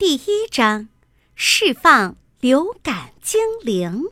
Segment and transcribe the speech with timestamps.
[0.00, 0.88] 第一章：
[1.34, 4.04] 释放流感精灵。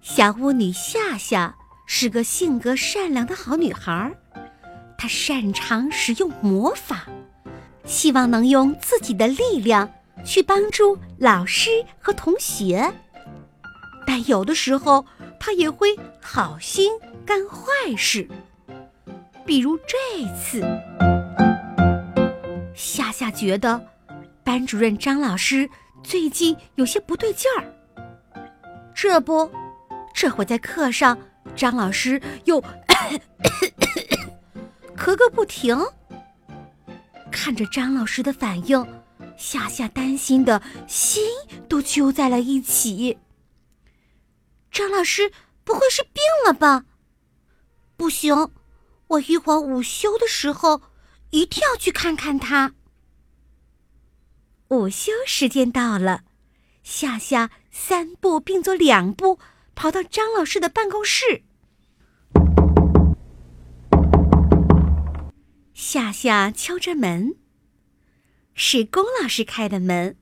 [0.00, 1.54] 小巫女夏夏
[1.86, 4.10] 是个性格善良的好女孩，
[4.96, 7.06] 她擅长使用魔法，
[7.84, 9.92] 希望能用自己的力量
[10.24, 12.90] 去帮助老师和同学。
[14.06, 15.04] 但有的时候，
[15.38, 16.90] 她也会好心
[17.26, 18.26] 干坏事。
[19.48, 19.96] 比如这
[20.36, 20.60] 次，
[22.74, 23.82] 夏夏觉得
[24.44, 25.66] 班主任张老师
[26.02, 27.64] 最近有些不对劲儿。
[28.94, 29.50] 这不，
[30.12, 31.18] 这会在课上，
[31.56, 32.62] 张老师又
[34.94, 35.74] 咳个不停。
[37.30, 38.86] 看着张老师的反应，
[39.38, 41.24] 夏夏担心的心
[41.70, 43.16] 都揪在了一起。
[44.70, 45.32] 张老师
[45.64, 46.84] 不会是病了吧？
[47.96, 48.50] 不行。
[49.08, 50.82] 我一会儿午休的时候
[51.30, 52.74] 一定要去看看他。
[54.68, 56.24] 午休时间到了，
[56.82, 59.38] 夏夏三步并作两步
[59.74, 61.42] 跑到张老师的办公室。
[65.72, 67.36] 夏夏敲着门，
[68.52, 70.18] 是龚老师开的门。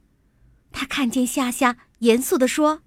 [0.70, 2.82] 他看见夏夏，严肃地说：“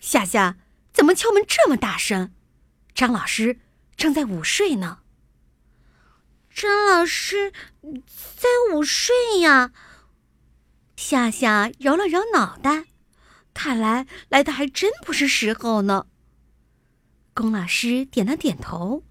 [0.00, 0.56] 夏夏，
[0.92, 2.32] 怎么敲门这么大声？
[2.94, 3.60] 张老师
[3.96, 5.02] 正在午睡呢。”
[6.54, 7.52] 张老师
[7.82, 9.72] 在午睡呀。
[10.96, 12.84] 夏夏揉了揉脑袋，
[13.52, 16.06] 看来来的还真不是时候呢。
[17.34, 19.02] 龚老师点了点头，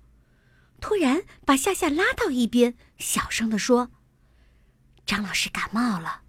[0.79, 3.91] 突然把夏夏拉到一边，小声的说
[5.05, 6.21] ：“张老师感冒了，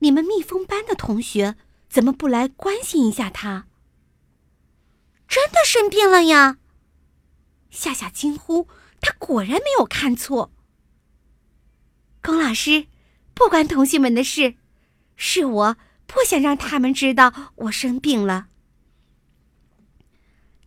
[0.00, 1.56] 你们蜜蜂班的同学
[1.88, 3.68] 怎么不来关心一下他？”
[5.28, 6.58] 真的生病了呀！
[7.70, 8.66] 夏夏惊呼。
[9.00, 10.52] 他果然没有看错。
[12.22, 12.86] 龚老师，
[13.34, 14.56] 不关同学们的事，
[15.16, 18.48] 是我不想让他们知道我生病了。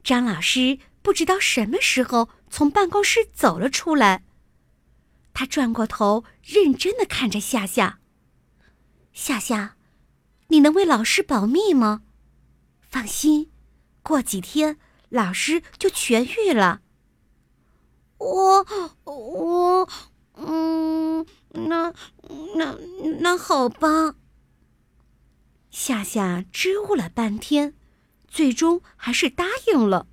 [0.03, 4.23] 张老师不知道什么时候从办公室走了出来，
[5.34, 8.00] 他转过头，认真的看着夏夏。
[9.13, 9.75] 夏夏，
[10.47, 12.01] 你能为老师保密吗？
[12.79, 13.51] 放心，
[14.01, 14.78] 过几天
[15.09, 16.81] 老师就痊愈了。
[18.21, 18.65] 我
[19.03, 19.89] 我
[20.35, 21.91] 嗯，那
[22.55, 22.77] 那
[23.19, 24.15] 那好吧。
[25.71, 27.73] 夏夏支吾了半天，
[28.27, 30.05] 最终还是答应了。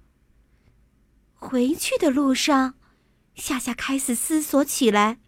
[1.34, 2.74] 回去的路上，
[3.34, 5.18] 夏夏开始思索起来：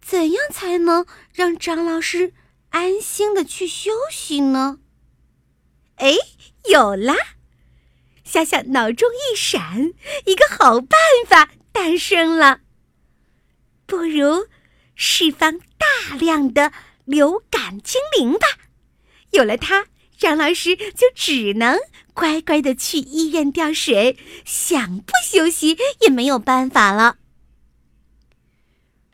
[0.00, 2.34] 怎样才能让张老师
[2.70, 4.80] 安心的去休息呢？
[5.96, 6.14] 哎，
[6.68, 7.14] 有啦！
[8.24, 9.92] 夏夏脑中一闪，
[10.26, 10.98] 一个好办
[11.28, 11.50] 法。
[11.72, 12.60] 诞生了，
[13.86, 14.46] 不如
[14.94, 16.72] 释放大量的
[17.04, 18.46] 流感精灵吧。
[19.30, 21.78] 有了它，张老师就只能
[22.12, 27.16] 乖乖的去医院吊水，想不休息也没有办法了。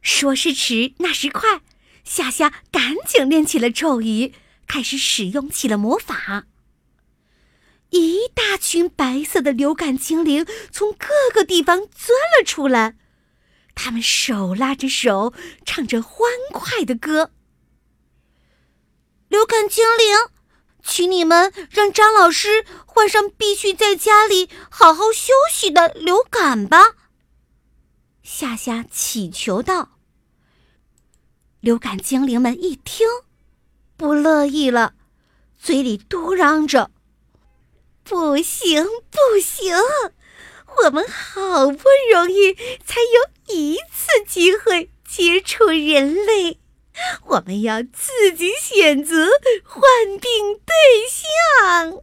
[0.03, 1.61] 说时迟，那时快，
[2.05, 4.33] 夏夏赶紧练起了咒语，
[4.67, 6.47] 开始使用起了魔法。
[7.91, 12.97] 一大群白色的流感精灵从各个地方钻了出来，
[13.75, 15.33] 他们手拉着手，
[15.65, 17.31] 唱着欢快的歌。
[19.29, 20.17] 流感精灵，
[20.83, 26.95] 请你们让张老师患上必须在家里好好休息的流感吧。
[28.23, 29.99] 夏夏祈求道。
[31.61, 33.07] 流感精灵们一听，
[33.97, 34.95] 不乐意了，
[35.59, 36.91] 嘴里嘟嚷着。
[38.09, 39.77] 不行，不行！
[40.83, 46.59] 我们好不容易才有一次机会接触人类，
[47.27, 49.29] 我们要自己选择
[49.63, 49.83] 患
[50.19, 50.75] 病对
[51.11, 52.03] 象。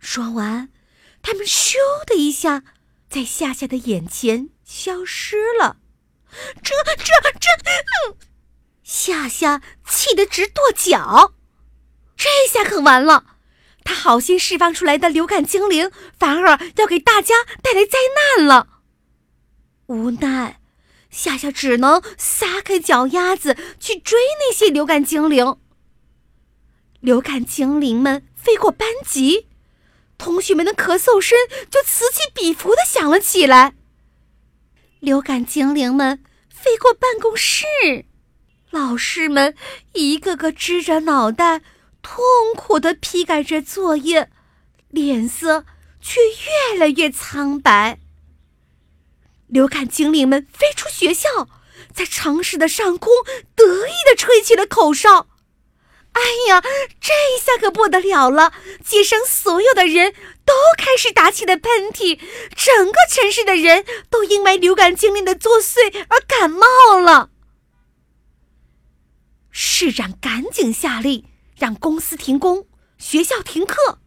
[0.00, 0.70] 说完，
[1.22, 2.64] 他们咻的一下，
[3.08, 5.76] 在夏夏的眼前消失了。
[6.62, 7.04] 这、这、
[7.38, 8.16] 这……
[8.82, 11.34] 夏夏气得直跺脚，
[12.16, 13.36] 这下可完了。
[13.90, 17.98] 他好心释放出来的流感精灵，反而要给大家带来灾
[18.36, 18.68] 难了。
[19.86, 20.60] 无奈，
[21.10, 25.56] 夏夏只能撒开脚丫子去追那些流感精灵。
[27.00, 29.48] 流感精灵们飞过班级，
[30.16, 31.36] 同学们的咳嗽声
[31.68, 33.74] 就此起彼伏的响了起来。
[35.00, 37.66] 流感精灵们飞过办公室，
[38.70, 39.56] 老师们
[39.94, 41.62] 一个个支着脑袋。
[42.02, 42.22] 痛
[42.56, 44.30] 苦的批改着作业，
[44.88, 45.64] 脸色
[46.00, 47.98] 却越来越苍白。
[49.46, 51.48] 流感精灵们飞出学校，
[51.92, 53.12] 在城市的上空
[53.54, 55.28] 得意地吹起了口哨。
[56.12, 56.60] 哎呀，
[57.00, 58.52] 这下可不得了了！
[58.84, 60.12] 街上所有的人
[60.44, 62.18] 都开始打起了喷嚏，
[62.56, 67.30] 整个城市的人都因为流感精灵的作祟而感冒了。
[69.52, 71.24] 市长赶紧下令，
[71.60, 72.66] 让公司停工，
[72.96, 73.98] 学校停课。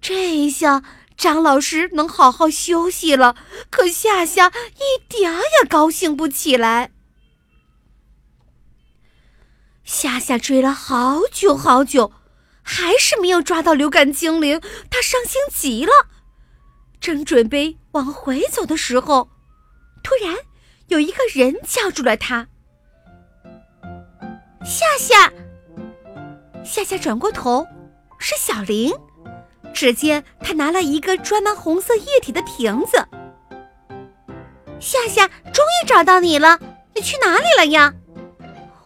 [0.00, 0.84] 这一下，
[1.16, 3.34] 张老师能好好休息了。
[3.70, 6.92] 可夏夏一点儿也高兴不起来。
[9.82, 12.12] 夏夏追了好久好久，
[12.62, 15.92] 还是没有抓到流感精灵，他伤心极了。
[17.00, 19.28] 正准备往回走的时候，
[20.04, 20.36] 突然
[20.86, 22.46] 有一个人叫住了他
[24.64, 25.32] ：“夏夏！”
[26.66, 27.64] 夏夏转过头，
[28.18, 28.92] 是小林。
[29.72, 33.06] 只见他拿了一个装满红色液体的瓶子。
[34.80, 36.58] 夏夏，终于找到你了，
[36.94, 37.94] 你去哪里了呀？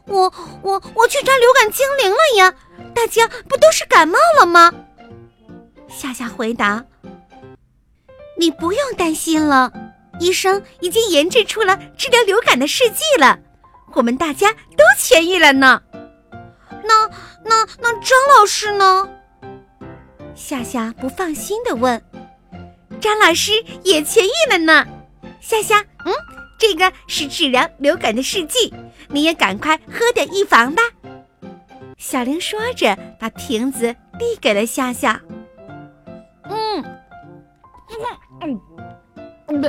[0.06, 0.32] 我
[0.62, 2.55] 我我去抓流感精灵了呀！
[2.94, 4.73] 大家不都是感冒了吗？
[5.88, 6.85] 夏夏回答
[8.37, 9.73] ：“你不用担心了，
[10.19, 13.38] 医生已经研制出了治疗流感的试剂了，
[13.94, 15.81] 我们大家都痊愈了呢。
[16.85, 17.09] 那
[17.44, 19.09] 那那张老师呢？”
[20.35, 22.03] 夏夏不放心的问
[23.00, 24.87] ：“张老师也痊愈了呢。”
[25.41, 26.15] 夏夏，嗯，
[26.59, 28.73] 这个是治疗流感的试剂。
[29.09, 30.82] 你也赶快喝点预防吧。
[31.99, 35.21] 小玲说着，把瓶子递给了夏夏。
[36.44, 36.83] 嗯，
[38.41, 38.61] 嗯
[39.49, 39.65] 嗯，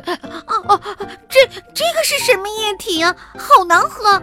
[0.47, 0.81] 哦哦，
[1.27, 3.15] 这这个是什么液体啊？
[3.37, 4.21] 好难喝！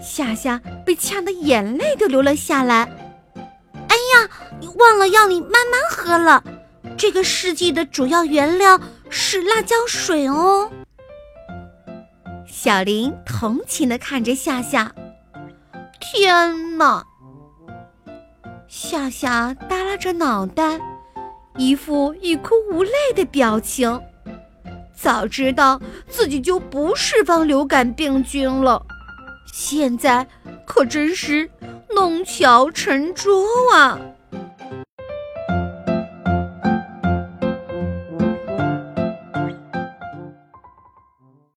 [0.00, 2.88] 夏夏被呛得眼泪都流了下来。
[3.34, 4.30] 哎呀，
[4.76, 6.42] 忘了要你慢慢喝了。
[6.96, 10.70] 这个试剂的主要原料是辣椒水哦。
[12.46, 14.92] 小林同情的看着夏夏，
[15.98, 17.04] 天哪！
[18.68, 20.78] 夏夏耷拉着脑袋，
[21.56, 24.00] 一副欲哭无泪的表情。
[24.94, 28.84] 早知道自己就不释放流感病菌了，
[29.52, 30.26] 现在
[30.66, 31.50] 可真是
[31.94, 33.98] 弄巧成拙啊！